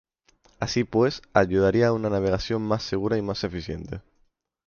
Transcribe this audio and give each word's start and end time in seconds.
Así 0.59 0.83
pues, 0.83 1.21
ayudaría 1.31 1.89
a 1.89 1.93
una 1.93 2.09
navegación 2.09 2.63
más 2.63 2.81
segura 2.81 3.19
y 3.19 3.21
más 3.21 3.43
eficiente. 3.43 4.01